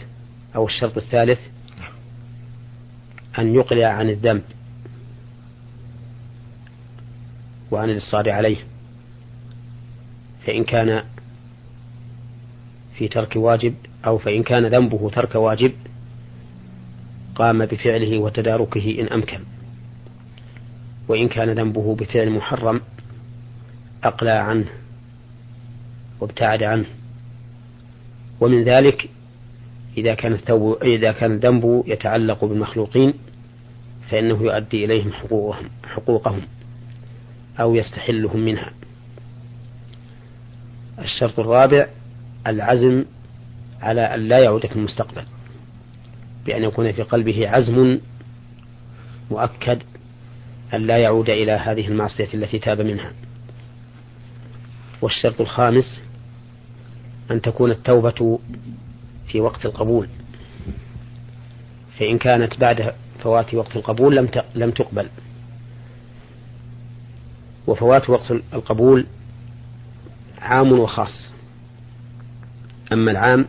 أو 0.56 0.66
الشرط 0.66 0.96
الثالث 0.96 1.40
أن 3.38 3.54
يقلع 3.54 3.86
عن 3.86 4.08
الذنب 4.10 4.42
وعن 7.70 7.90
الإصرار 7.90 8.30
عليه. 8.30 8.56
فإن 10.46 10.64
كان 10.64 11.02
في 12.98 13.08
ترك 13.08 13.36
واجب 13.36 13.74
أو 14.06 14.18
فإن 14.18 14.42
كان 14.42 14.66
ذنبه 14.66 15.10
ترك 15.10 15.34
واجب 15.34 15.72
قام 17.34 17.66
بفعله 17.66 18.18
وتداركه 18.18 19.00
إن 19.00 19.06
أمكن 19.06 19.38
وإن 21.08 21.28
كان 21.28 21.50
ذنبه 21.50 21.94
بفعل 21.94 22.30
محرم 22.30 22.80
أقلع 24.04 24.32
عنه 24.32 24.66
وابتعد 26.20 26.62
عنه 26.62 26.86
ومن 28.40 28.64
ذلك 28.64 29.08
إذا 29.98 30.14
كان 30.14 30.38
إذا 30.82 31.12
كان 31.12 31.32
الذنب 31.32 31.84
يتعلق 31.86 32.44
بالمخلوقين 32.44 33.14
فإنه 34.10 34.42
يؤدي 34.42 34.84
إليهم 34.84 35.12
حقوقهم 35.12 35.68
حقوقهم 35.84 36.42
أو 37.60 37.74
يستحلهم 37.74 38.40
منها. 38.40 38.72
الشرط 40.98 41.40
الرابع 41.40 41.86
العزم 42.46 43.04
على 43.80 44.00
أن 44.00 44.20
لا 44.20 44.38
يعود 44.38 44.66
في 44.66 44.76
المستقبل 44.76 45.22
بأن 46.46 46.62
يكون 46.62 46.92
في 46.92 47.02
قلبه 47.02 47.48
عزم 47.48 47.98
مؤكد 49.30 49.82
أن 50.74 50.86
لا 50.86 50.98
يعود 50.98 51.30
إلى 51.30 51.52
هذه 51.52 51.88
المعصية 51.88 52.28
التي 52.34 52.58
تاب 52.58 52.80
منها. 52.80 53.12
والشرط 55.02 55.40
الخامس 55.40 56.02
أن 57.30 57.40
تكون 57.40 57.70
التوبة 57.70 58.38
في 59.28 59.40
وقت 59.40 59.66
القبول 59.66 60.08
فإن 61.98 62.18
كانت 62.18 62.60
بعد 62.60 62.94
فوات 63.22 63.54
وقت 63.54 63.76
القبول 63.76 64.16
لم 64.16 64.28
لم 64.54 64.70
تقبل. 64.70 65.08
وفوات 67.66 68.10
وقت 68.10 68.30
القبول 68.30 69.06
عام 70.38 70.72
وخاص. 70.72 71.30
أما 72.92 73.10
العام 73.10 73.46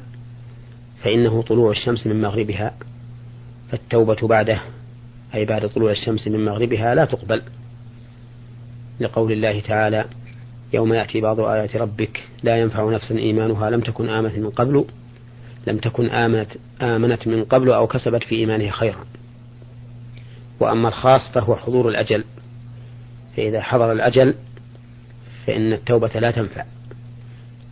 فإنه 1.03 1.41
طلوع 1.41 1.71
الشمس 1.71 2.07
من 2.07 2.21
مغربها 2.21 2.73
فالتوبة 3.71 4.27
بعده 4.27 4.61
أي 5.35 5.45
بعد 5.45 5.69
طلوع 5.69 5.91
الشمس 5.91 6.27
من 6.27 6.45
مغربها 6.45 6.95
لا 6.95 7.05
تقبل. 7.05 7.41
لقول 8.99 9.31
الله 9.31 9.59
تعالى 9.59 10.05
يوم 10.73 10.93
يأتي 10.93 11.21
بعض 11.21 11.39
آيات 11.39 11.75
ربك 11.75 12.23
لا 12.43 12.57
ينفع 12.57 12.89
نفسا 12.89 13.17
إيمانها 13.17 13.69
لم 13.69 13.81
تكن 13.81 14.09
آمنت 14.09 14.37
من 14.37 14.49
قبل 14.49 14.85
لم 15.67 15.77
تكن 15.77 16.09
آمنت 16.09 16.49
آمنت 16.81 17.27
من 17.27 17.43
قبل 17.43 17.71
أو 17.71 17.87
كسبت 17.87 18.23
في 18.23 18.35
إيمانها 18.35 18.71
خيرا. 18.71 19.05
وأما 20.59 20.87
الخاص 20.87 21.29
فهو 21.33 21.55
حضور 21.55 21.89
الأجل 21.89 22.23
فإذا 23.37 23.61
حضر 23.61 23.91
الأجل 23.91 24.35
فإن 25.45 25.73
التوبة 25.73 26.19
لا 26.19 26.31
تنفع. 26.31 26.65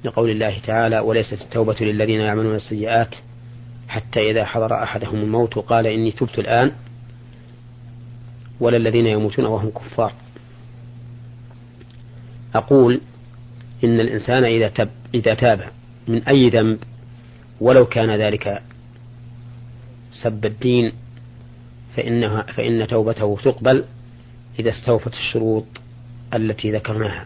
لقول 0.06 0.30
الله 0.30 0.60
تعالى 0.60 1.00
وليست 1.00 1.42
التوبة 1.42 1.76
للذين 1.82 2.22
يعملون 2.22 2.56
السيئات 2.56 3.16
حتى 3.88 4.32
إذا 4.32 4.46
حضر 4.46 4.84
أحدهم 4.84 5.16
الموت 5.16 5.60
قال 5.60 5.88
إني 5.88 6.12
تبت 6.12 6.40
الآن 6.40 6.72
ولا 8.60 8.78
الذين 8.78 9.06
يموتون 9.06 9.46
وهم 9.46 9.70
كفار. 9.70 10.14
أقول 12.56 13.02
إن 13.84 14.00
الإنسان 14.00 14.44
إذا 14.44 14.70
تب 14.70 14.90
إذا 15.14 15.34
تاب 15.34 15.70
من 16.08 16.24
أي 16.24 16.50
ذنب 16.50 16.80
ولو 17.62 17.86
كان 17.86 18.16
ذلك 18.16 18.62
سب 20.12 20.46
الدين 20.46 20.92
فإنها 21.96 22.42
فإن 22.42 22.88
توبته 22.88 23.38
تقبل 23.44 23.86
إذا 24.60 24.70
استوفت 24.70 25.14
الشروط 25.14 25.66
التي 26.34 26.72
ذكرناها. 26.72 27.26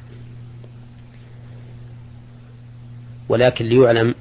ولكن 3.30 3.65
ليعلم 3.65 4.15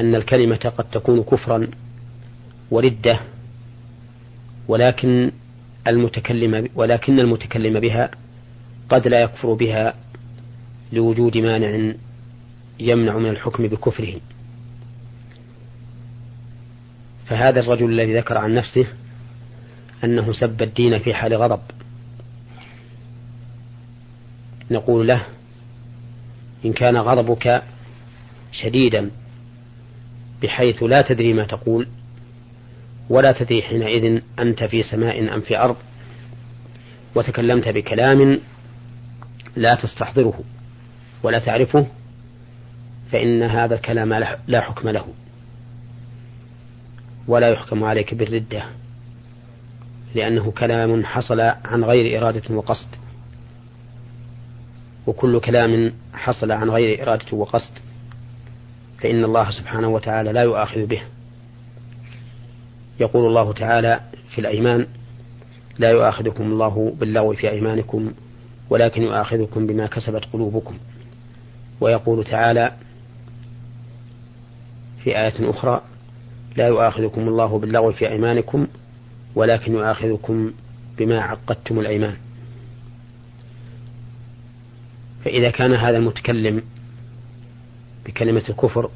أن 0.00 0.14
الكلمة 0.14 0.72
قد 0.78 0.84
تكون 0.90 1.22
كفرا 1.22 1.68
وردة 2.70 3.20
ولكن 4.68 5.30
المتكلم 5.86 6.68
ولكن 6.74 7.20
المتكلم 7.20 7.80
بها 7.80 8.10
قد 8.88 9.08
لا 9.08 9.20
يكفر 9.20 9.52
بها 9.52 9.94
لوجود 10.92 11.36
مانع 11.36 11.94
يمنع 12.80 13.18
من 13.18 13.30
الحكم 13.30 13.66
بكفره. 13.66 14.14
فهذا 17.26 17.60
الرجل 17.60 17.90
الذي 17.90 18.18
ذكر 18.18 18.38
عن 18.38 18.54
نفسه 18.54 18.86
أنه 20.04 20.32
سب 20.32 20.62
الدين 20.62 20.98
في 20.98 21.14
حال 21.14 21.34
غضب. 21.34 21.60
نقول 24.70 25.08
له 25.08 25.22
إن 26.64 26.72
كان 26.72 26.96
غضبك 26.96 27.62
شديدا 28.52 29.10
بحيث 30.42 30.82
لا 30.82 31.02
تدري 31.02 31.32
ما 31.32 31.44
تقول 31.44 31.88
ولا 33.10 33.32
تدري 33.32 33.62
حينئذ 33.62 34.20
أنت 34.38 34.64
في 34.64 34.82
سماء 34.82 35.34
أم 35.34 35.40
في 35.40 35.58
أرض 35.58 35.76
وتكلمت 37.14 37.68
بكلام 37.68 38.40
لا 39.56 39.74
تستحضره 39.74 40.40
ولا 41.22 41.38
تعرفه 41.38 41.86
فإن 43.12 43.42
هذا 43.42 43.74
الكلام 43.74 44.14
لا 44.48 44.60
حكم 44.60 44.88
له 44.88 45.06
ولا 47.28 47.48
يحكم 47.48 47.84
عليك 47.84 48.14
بالردة 48.14 48.64
لأنه 50.14 50.50
كلام 50.50 51.04
حصل 51.04 51.40
عن 51.40 51.84
غير 51.84 52.18
إرادة 52.18 52.54
وقصد 52.54 52.88
وكل 55.06 55.40
كلام 55.40 55.92
حصل 56.14 56.52
عن 56.52 56.70
غير 56.70 57.02
إرادة 57.02 57.36
وقصد. 57.36 57.72
فإن 59.00 59.24
الله 59.24 59.50
سبحانه 59.50 59.88
وتعالى 59.88 60.32
لا 60.32 60.42
يؤاخذ 60.42 60.86
به. 60.86 61.02
يقول 63.00 63.26
الله 63.26 63.52
تعالى 63.52 64.00
في 64.30 64.40
الأيمان 64.40 64.86
لا 65.78 65.90
يؤاخذكم 65.90 66.52
الله 66.52 66.94
باللغو 67.00 67.34
في 67.34 67.50
أيمانكم 67.50 68.12
ولكن 68.70 69.02
يؤاخذكم 69.02 69.66
بما 69.66 69.86
كسبت 69.86 70.24
قلوبكم. 70.32 70.78
ويقول 71.80 72.24
تعالى 72.24 72.72
في 75.04 75.18
آية 75.18 75.50
أخرى 75.50 75.82
لا 76.56 76.66
يؤاخذكم 76.66 77.28
الله 77.28 77.58
باللغو 77.58 77.92
في 77.92 78.08
أيمانكم 78.08 78.66
ولكن 79.34 79.72
يؤاخذكم 79.72 80.52
بما 80.98 81.20
عقدتم 81.20 81.78
الأيمان. 81.78 82.16
فإذا 85.24 85.50
كان 85.50 85.72
هذا 85.74 85.96
المتكلم 85.96 86.62
بكلمة 88.08 88.42
الكفر 88.48 88.90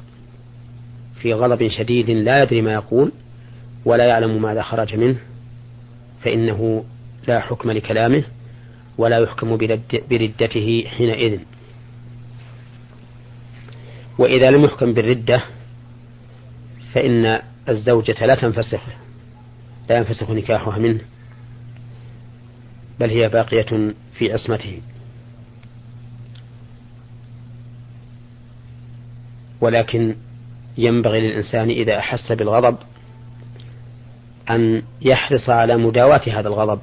في 1.21 1.33
غضب 1.33 1.67
شديد 1.67 2.09
لا 2.09 2.43
يدري 2.43 2.61
ما 2.61 2.73
يقول 2.73 3.11
ولا 3.85 4.05
يعلم 4.05 4.41
ماذا 4.41 4.61
خرج 4.61 4.95
منه 4.95 5.17
فإنه 6.23 6.85
لا 7.27 7.39
حكم 7.39 7.71
لكلامه 7.71 8.23
ولا 8.97 9.17
يحكم 9.17 9.57
بردته 10.09 10.83
حينئذ. 10.87 11.39
وإذا 14.17 14.51
لم 14.51 14.63
يحكم 14.63 14.93
بالردة 14.93 15.43
فإن 16.93 17.39
الزوجة 17.69 18.25
لا 18.25 18.35
تنفسخ 18.35 18.81
لا 19.89 19.97
ينفسخ 19.97 20.29
نكاحها 20.31 20.79
منه 20.79 20.99
بل 22.99 23.09
هي 23.09 23.29
باقية 23.29 23.93
في 24.17 24.33
عصمته. 24.33 24.81
ولكن 29.63 30.15
ينبغي 30.77 31.21
للإنسان 31.21 31.69
إذا 31.69 31.97
أحس 31.97 32.31
بالغضب 32.31 32.77
أن 34.49 34.81
يحرص 35.01 35.49
على 35.49 35.77
مداواة 35.77 36.21
هذا 36.27 36.47
الغضب 36.47 36.79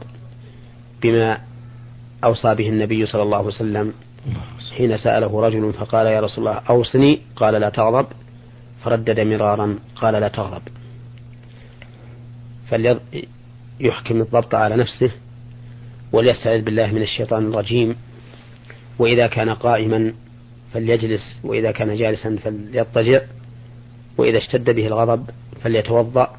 بما 1.03 1.39
أوصى 2.25 2.55
به 2.55 2.69
النبي 2.69 3.07
صلى 3.07 3.23
الله 3.23 3.37
عليه 3.37 3.47
وسلم 3.47 3.93
حين 4.77 4.97
سأله 4.97 5.41
رجل 5.41 5.73
فقال 5.73 6.07
يا 6.07 6.21
رسول 6.21 6.49
الله 6.49 6.61
أوصني؟ 6.71 7.21
قال 7.37 7.55
لا 7.55 7.69
تغضب. 7.71 8.07
فردد 8.85 9.21
مرارا 9.21 9.79
قال 9.97 10.15
لا 10.15 10.29
تغضب. 10.29 10.63
فليحكم 12.71 14.21
الضبط 14.21 14.55
على 14.55 14.77
نفسه 14.77 15.11
وليستعذ 16.13 16.63
بالله 16.63 16.93
من 16.93 17.03
الشيطان 17.03 17.47
الرجيم. 17.49 17.97
وإذا 18.99 19.27
كان 19.27 19.51
قائما 19.51 20.13
فليجلس 20.73 21.41
وإذا 21.45 21.71
كان 21.71 21.95
جالسا 21.95 22.37
فليضطجع 22.45 23.21
وإذا 24.19 24.39
اشتد 24.39 24.71
به 24.71 24.87
الغضب 24.87 25.31
فليتوضأ 25.63 26.37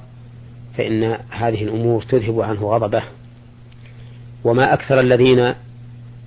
فإن 0.78 1.18
هذه 1.30 1.64
الأمور 1.64 2.04
تذهب 2.04 2.42
عنه 2.42 2.62
غضبه. 2.62 3.04
وما 4.44 4.74
أكثر 4.74 5.00
الذين 5.00 5.54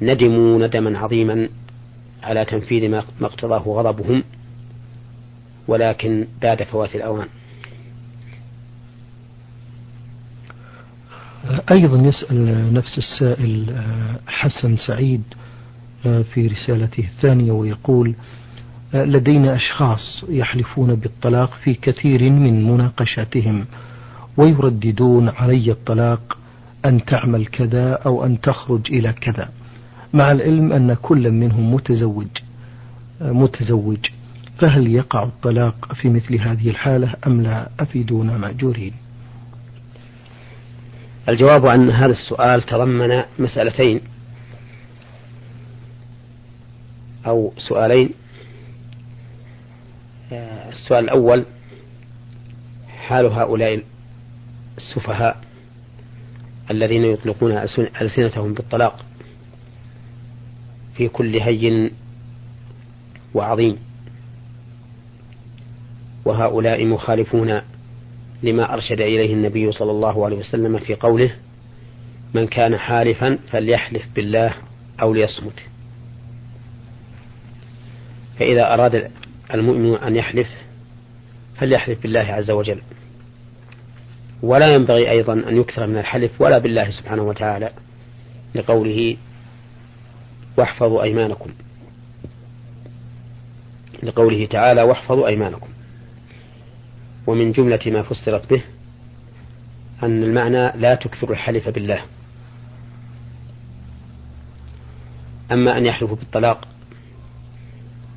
ندموا 0.03 0.67
ندما 0.67 0.99
عظيما 0.99 1.49
على 2.23 2.45
تنفيذ 2.45 2.91
ما 2.91 3.05
اقتضاه 3.23 3.63
غضبهم 3.63 4.25
ولكن 5.69 6.27
بعد 6.43 6.63
فوات 6.63 6.95
الأوان. 6.97 7.27
أيضا 11.71 12.09
يسأل 12.09 12.75
نفس 12.75 12.99
السائل 12.99 13.83
حسن 14.27 14.77
سعيد 14.77 15.23
في 16.05 16.47
رسالته 16.47 17.01
الثانية 17.01 17.53
ويقول 17.53 18.15
لدينا 18.95 19.55
أشخاص 19.55 20.25
يحلفون 20.29 20.95
بالطلاق 20.95 21.55
في 21.55 21.75
كثير 21.75 22.31
من 22.31 22.65
مناقشاتهم 22.65 23.65
ويرددون 24.37 25.29
علي 25.29 25.71
الطلاق 25.71 26.39
أن 26.85 27.05
تعمل 27.05 27.47
كذا 27.47 27.93
أو 27.93 28.25
أن 28.25 28.41
تخرج 28.41 28.81
إلى 28.93 29.13
كذا 29.13 29.49
مع 30.15 30.33
العلم 30.33 30.73
أن 30.73 30.95
كل 31.03 31.31
منهم 31.31 31.75
متزوج 31.75 32.29
متزوج 33.21 33.99
فهل 34.59 34.87
يقع 34.87 35.23
الطلاق 35.23 35.95
في 35.95 36.09
مثل 36.09 36.35
هذه 36.35 36.71
الحالة 36.71 37.15
أم 37.27 37.41
لا؟ 37.43 37.69
أفيدونا 37.81 38.39
مأجورين 38.39 38.93
الجواب 41.29 41.67
عن 41.67 41.91
هذا 41.91 42.13
السؤال 42.13 42.63
تضمن 42.63 43.23
مسألتين. 43.39 44.01
أو 47.27 47.53
سؤالين. 47.59 48.11
السؤال 50.73 51.05
الأول 51.05 51.45
حال 53.07 53.27
هؤلاء 53.27 53.83
السفهاء 54.77 55.41
الذين 56.71 57.05
يطلقون 57.05 57.53
ألسنتهم 58.01 58.55
بالطلاق 58.55 59.05
في 60.97 61.09
كل 61.09 61.37
هين 61.37 61.91
وعظيم 63.35 63.79
وهؤلاء 66.25 66.85
مخالفون 66.87 67.61
لما 68.43 68.75
أرشد 68.75 69.01
إليه 69.01 69.35
النبي 69.35 69.73
صلى 69.73 69.91
الله 69.91 70.25
عليه 70.25 70.37
وسلم 70.37 70.79
في 70.79 70.95
قوله 70.95 71.35
من 72.35 72.47
كان 72.47 72.77
حالفا 72.79 73.39
فليحلف 73.51 74.09
بالله 74.15 74.55
أو 75.03 75.15
ليصمت. 75.15 75.65
فإذا 78.39 78.75
أراد 78.75 79.11
المؤمن 79.55 79.95
أن 79.95 80.17
يحلف 80.17 80.49
فليحلف 81.57 82.03
بالله 82.03 82.21
عز 82.21 82.51
وجل. 82.51 82.81
ولا 84.43 84.75
ينبغي 84.75 85.11
أيضا 85.11 85.33
أن 85.33 85.57
يكثر 85.61 85.87
من 85.87 85.99
الحلف 85.99 86.41
ولا 86.41 86.59
بالله 86.59 86.91
سبحانه 86.91 87.23
وتعالى 87.23 87.71
لقوله 88.55 89.17
واحفظوا 90.57 91.03
أيمانكم. 91.03 91.51
لقوله 94.03 94.47
تعالى 94.47 94.83
واحفظوا 94.83 95.29
أيمانكم. 95.29 95.69
ومن 97.27 97.53
جملة 97.53 97.81
ما 97.87 98.03
فسرت 98.03 98.51
به 98.51 98.63
أن 100.03 100.23
المعنى 100.23 100.73
لا 100.81 100.95
تكثر 100.95 101.33
الحلف 101.33 101.69
بالله. 101.69 102.01
أما 105.53 105.79
أن 105.79 105.87
يحلفوا 105.87 106.17
بالطلاق 106.17 106.69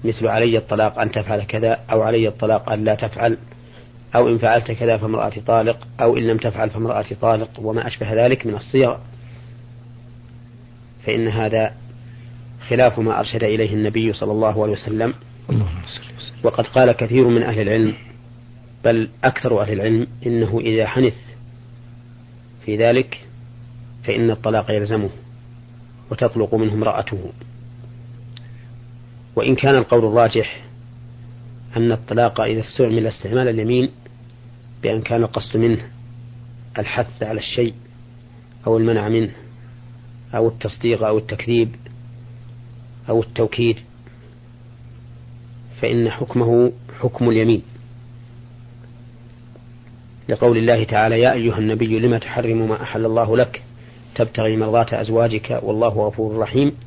مثل 0.07 0.27
علي 0.27 0.57
الطلاق 0.57 0.99
أن 0.99 1.11
تفعل 1.11 1.43
كذا 1.43 1.79
أو 1.91 2.01
علي 2.01 2.27
الطلاق 2.27 2.71
أن 2.71 2.83
لا 2.83 2.95
تفعل 2.95 3.37
أو 4.15 4.27
إن 4.27 4.37
فعلت 4.37 4.71
كذا 4.71 4.97
فامرأتي 4.97 5.41
طالق 5.41 5.87
أو 6.01 6.17
إن 6.17 6.27
لم 6.27 6.37
تفعل 6.37 6.69
فامرأتي 6.69 7.15
طالق 7.15 7.49
وما 7.59 7.87
أشبه 7.87 8.25
ذلك 8.25 8.45
من 8.45 8.55
الصيغ 8.55 8.97
فإن 11.05 11.27
هذا 11.27 11.73
خلاف 12.69 12.99
ما 12.99 13.19
أرشد 13.19 13.43
إليه 13.43 13.73
النبي 13.73 14.13
صلى 14.13 14.31
الله 14.31 14.63
عليه 14.63 14.73
وسلم. 14.73 15.13
وقد 16.43 16.67
قال 16.67 16.91
كثير 16.91 17.27
من 17.27 17.43
أهل 17.43 17.61
العلم 17.61 17.93
بل 18.83 19.09
أكثر 19.23 19.61
أهل 19.61 19.73
العلم 19.73 20.07
إنه 20.25 20.59
إذا 20.59 20.87
حنث 20.87 21.15
في 22.65 22.77
ذلك 22.77 23.27
فإن 24.03 24.31
الطلاق 24.31 24.71
يلزمه 24.71 25.09
وتطلق 26.11 26.55
منه 26.55 26.73
امرأته. 26.73 27.31
وإن 29.37 29.55
كان 29.55 29.75
القول 29.75 30.05
الراجح 30.05 30.61
أن 31.77 31.91
الطلاق 31.91 32.41
إذا 32.41 32.59
استعمل 32.59 33.07
استعمال 33.07 33.47
اليمين 33.47 33.89
بأن 34.83 35.01
كان 35.01 35.23
القصد 35.23 35.57
منه 35.57 35.89
الحث 36.79 37.23
على 37.23 37.39
الشيء 37.39 37.73
أو 38.67 38.77
المنع 38.77 39.09
منه 39.09 39.31
أو 40.35 40.47
التصديق 40.47 41.03
أو 41.03 41.17
التكذيب 41.17 41.75
أو 43.09 43.21
التوكيد 43.21 43.77
فإن 45.81 46.09
حكمه 46.09 46.71
حكم 46.99 47.29
اليمين. 47.29 47.61
لقول 50.29 50.57
الله 50.57 50.83
تعالى 50.83 51.19
يا 51.19 51.33
أيها 51.33 51.57
النبي 51.57 51.99
لم 51.99 52.17
تحرم 52.17 52.69
ما 52.69 52.81
أحل 52.81 53.05
الله 53.05 53.37
لك؟ 53.37 53.61
تبتغي 54.15 54.57
مرضات 54.57 54.93
أزواجك 54.93 55.59
والله 55.63 55.87
غفور 55.89 56.37
رحيم. 56.37 56.86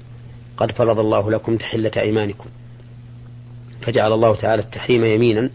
قد 0.60 0.72
فرض 0.72 0.98
الله 0.98 1.30
لكم 1.30 1.56
تحلة 1.56 1.90
أيمانكم. 1.96 2.48
فجعل 3.82 4.12
الله 4.12 4.36
تعالى 4.36 4.62
التحريم 4.62 5.04
يمينا. 5.04 5.50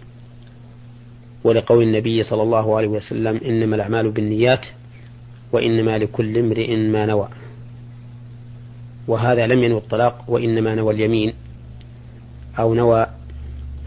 ولقول 1.43 1.83
النبي 1.83 2.23
صلى 2.23 2.43
الله 2.43 2.77
عليه 2.77 2.87
وسلم 2.87 3.39
إنما 3.45 3.75
الأعمال 3.75 4.11
بالنيات 4.11 4.65
وإنما 5.51 5.97
لكل 5.97 6.37
امرئ 6.37 6.75
ما 6.75 7.05
نوى. 7.05 7.29
وهذا 9.07 9.47
لم 9.47 9.63
ينوي 9.63 9.77
الطلاق 9.77 10.25
وإنما 10.27 10.75
نوى 10.75 10.93
اليمين 10.93 11.33
أو 12.59 12.73
نوى 12.73 13.07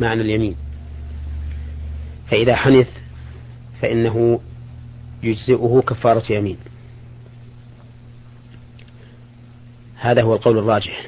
معنى 0.00 0.22
اليمين. 0.22 0.54
فإذا 2.30 2.56
حنث 2.56 2.88
فإنه 3.80 4.40
يجزئه 5.22 5.82
كفارة 5.86 6.32
يمين. 6.32 6.56
هذا 10.00 10.22
هو 10.22 10.34
القول 10.34 10.58
الراجح. 10.58 11.06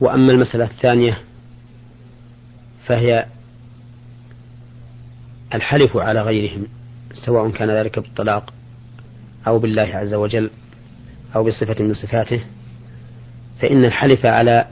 وأما 0.00 0.32
المسألة 0.32 0.64
الثانية 0.64 1.18
فهي 2.86 3.26
الحلف 5.54 5.96
على 5.96 6.22
غيرهم 6.22 6.66
سواء 7.12 7.50
كان 7.50 7.70
ذلك 7.70 7.98
بالطلاق 7.98 8.54
أو 9.46 9.58
بالله 9.58 9.82
عز 9.82 10.14
وجل 10.14 10.50
أو 11.36 11.44
بصفة 11.44 11.84
من 11.84 11.94
صفاته 11.94 12.40
فإن 13.60 13.84
الحلف 13.84 14.26
على 14.26 14.66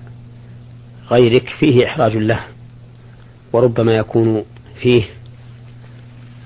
غيرك 1.10 1.48
فيه 1.48 1.86
إحراج 1.86 2.16
له 2.16 2.40
وربما 3.52 3.92
يكون 3.92 4.44
فيه 4.82 5.04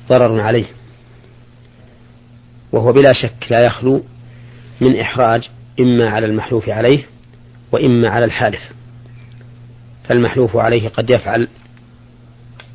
ضرر 0.09 0.41
عليه 0.41 0.67
وهو 2.73 2.93
بلا 2.93 3.12
شك 3.12 3.47
لا 3.51 3.61
يخلو 3.61 4.05
من 4.81 5.01
إحراج 5.01 5.49
إما 5.81 6.09
على 6.09 6.27
المحلوف 6.27 6.69
عليه 6.69 7.05
وإما 7.73 8.09
على 8.09 8.25
الحالف 8.25 8.62
فالمحلوف 10.09 10.57
عليه 10.57 10.89
قد 10.89 11.11
يفعل 11.11 11.49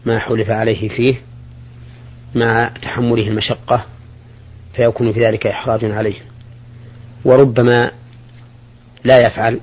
ما 0.06 0.20
حلف 0.20 0.50
عليه 0.50 0.90
فيه 0.90 1.22
مع 2.36 2.72
تحمله 2.82 3.28
المشقة 3.28 3.86
فيكون 4.76 5.14
في 5.14 5.26
ذلك 5.26 5.48
إحراج 5.48 5.86
عليه. 5.86 6.16
وربما 7.26 7.92
لا 9.04 9.28
يفعل 9.28 9.60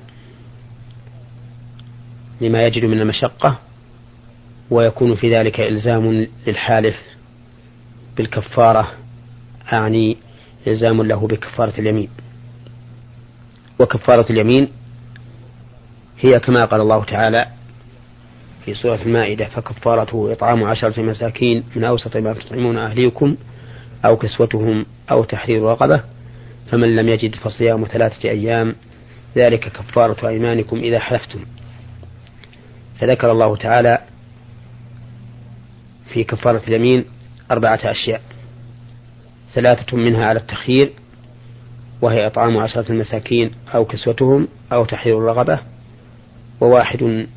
لما 2.41 2.65
يجد 2.65 2.85
من 2.85 3.01
المشقة 3.01 3.59
ويكون 4.71 5.15
في 5.15 5.35
ذلك 5.35 5.59
إلزام 5.59 6.27
للحالف 6.47 6.95
بالكفارة 8.17 8.91
أعني 9.73 10.17
إلزام 10.67 11.01
له 11.01 11.27
بكفارة 11.27 11.73
اليمين. 11.79 12.09
وكفارة 13.79 14.25
اليمين 14.31 14.67
هي 16.19 16.39
كما 16.39 16.65
قال 16.65 16.81
الله 16.81 17.03
تعالى 17.03 17.47
في 18.65 18.73
سورة 18.73 18.99
المائدة 19.01 19.45
فكفارته 19.45 20.31
إطعام 20.31 20.63
عشرة 20.63 21.01
مساكين 21.01 21.63
من 21.75 21.83
أوسط 21.83 22.17
ما 22.17 22.33
تطعمون 22.33 22.77
أهليكم 22.77 23.35
أو 24.05 24.17
كسوتهم 24.17 24.85
أو 25.11 25.23
تحرير 25.23 25.63
رقبة 25.63 26.03
فمن 26.71 26.95
لم 26.95 27.09
يجد 27.09 27.35
فصيام 27.35 27.85
ثلاثة 27.85 28.29
أيام 28.29 28.75
ذلك 29.35 29.59
كفارة 29.59 30.27
أيمانكم 30.27 30.77
إذا 30.77 30.99
حلفتم. 30.99 31.45
فذكر 32.99 33.31
الله 33.31 33.55
تعالى 33.55 34.01
في 36.13 36.23
كفارة 36.23 36.61
اليمين 36.67 37.05
أربعة 37.51 37.79
أشياء 37.83 38.21
ثلاثة 39.53 39.97
منها 39.97 40.25
على 40.25 40.39
التخيير 40.39 40.93
وهي 42.01 42.27
إطعام 42.27 42.57
عشرة 42.57 42.91
المساكين 42.91 43.51
أو 43.75 43.85
كسوتهم 43.85 44.47
أو 44.71 44.85
تحرير 44.85 45.17
الرغبة 45.17 45.59
وواحد 46.61 47.27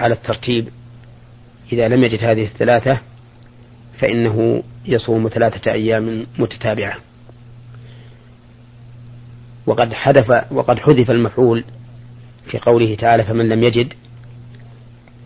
على 0.00 0.14
الترتيب. 0.14 0.68
إذا 1.72 1.88
لم 1.88 2.04
يجد 2.04 2.24
هذه 2.24 2.44
الثلاثة 2.44 2.98
فإنه 3.98 4.62
يصوم 4.86 5.28
ثلاثة 5.28 5.72
أيام 5.72 6.26
متتابعة. 6.38 6.96
وقد 9.66 9.92
حذف 9.92 10.52
وقد 10.52 10.78
حذف 10.78 11.10
المفعول 11.10 11.64
في 12.46 12.58
قوله 12.58 12.94
تعالى 12.94 13.24
فمن 13.24 13.48
لم 13.48 13.62
يجد 13.62 13.94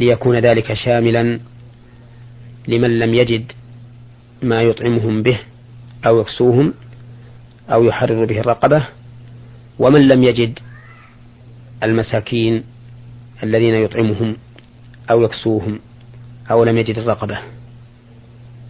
ليكون 0.01 0.39
ذلك 0.39 0.75
شاملا 0.75 1.41
لمن 2.69 2.99
لم 2.99 3.15
يجد 3.15 3.53
ما 4.43 4.63
يطعمهم 4.63 5.23
به 5.23 5.39
أو 6.07 6.21
يكسوهم 6.21 6.75
أو 7.73 7.85
يحرر 7.85 8.25
به 8.25 8.41
الرقبة 8.41 8.87
ومن 9.79 10.09
لم 10.09 10.23
يجد 10.23 10.59
المساكين 11.83 12.65
الذين 13.43 13.75
يطعمهم 13.75 14.37
أو 15.11 15.23
يكسوهم 15.23 15.81
أو 16.51 16.65
لم 16.65 16.79
يجد 16.79 16.99
الرقبة. 16.99 17.39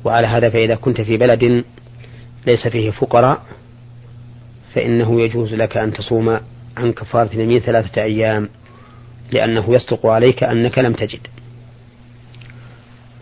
وعلى 0.04 0.26
هذا 0.26 0.50
فإذا 0.50 0.74
كنت 0.74 1.00
في 1.00 1.16
بلد 1.16 1.64
ليس 2.46 2.68
فيه 2.68 2.90
فقراء 2.90 3.42
فإنه 4.74 5.20
يجوز 5.20 5.54
لك 5.54 5.76
أن 5.76 5.92
تصوم 5.92 6.40
عن 6.76 6.92
كفارة 6.92 7.32
اليمين 7.34 7.60
ثلاثة 7.60 8.02
أيام 8.02 8.48
لأنه 9.32 9.74
يصدق 9.74 10.06
عليك 10.06 10.42
أنك 10.42 10.78
لم 10.78 10.92
تجد. 10.92 11.20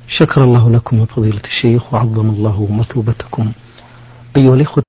شكر 0.09 0.45
الله 0.45 0.71
لكم 0.71 1.07
فضيلة 1.07 1.43
الشيخ 1.45 1.95
وعظم 1.95 2.31
الله 2.31 2.73
مثوبتكم. 2.73 3.53
أيها 4.37 4.55
الإخوة 4.55 4.85